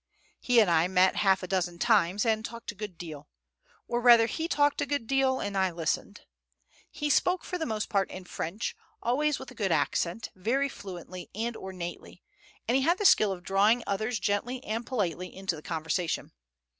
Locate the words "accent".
9.71-10.31